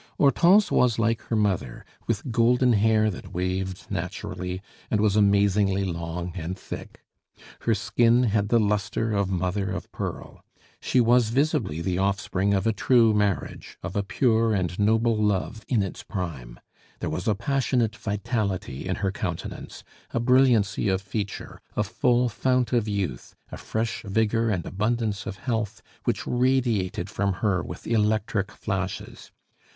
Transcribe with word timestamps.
Hortense 0.17 0.71
was 0.71 0.97
like 0.97 1.21
her 1.25 1.35
mother, 1.35 1.85
with 2.07 2.31
golden 2.31 2.73
hair 2.73 3.11
that 3.11 3.35
waved 3.35 3.85
naturally, 3.91 4.63
and 4.89 4.99
was 4.99 5.15
amazingly 5.15 5.85
long 5.85 6.31
and 6.33 6.57
thick. 6.57 7.05
Her 7.59 7.75
skin 7.75 8.23
had 8.23 8.49
the 8.49 8.59
lustre 8.59 9.11
of 9.11 9.29
mother 9.29 9.69
of 9.69 9.91
pearl. 9.91 10.43
She 10.79 10.99
was 10.99 11.29
visibly 11.29 11.81
the 11.83 11.99
offspring 11.99 12.51
of 12.51 12.65
a 12.65 12.73
true 12.73 13.13
marriage, 13.13 13.77
of 13.83 13.95
a 13.95 14.01
pure 14.01 14.55
and 14.55 14.79
noble 14.79 15.15
love 15.15 15.63
in 15.67 15.83
its 15.83 16.01
prime. 16.01 16.59
There 16.97 17.07
was 17.11 17.27
a 17.27 17.35
passionate 17.35 17.95
vitality 17.95 18.87
in 18.87 18.95
her 19.05 19.11
countenance, 19.11 19.83
a 20.15 20.19
brilliancy 20.19 20.87
of 20.89 21.03
feature, 21.03 21.61
a 21.75 21.83
full 21.83 22.27
fount 22.27 22.73
of 22.73 22.87
youth, 22.87 23.35
a 23.51 23.57
fresh 23.57 24.01
vigor 24.01 24.49
and 24.49 24.65
abundance 24.65 25.27
of 25.27 25.37
health, 25.37 25.83
which 26.05 26.25
radiated 26.25 27.07
from 27.07 27.33
her 27.33 27.61
with 27.61 27.85
electric 27.85 28.51
flashes. 28.51 29.31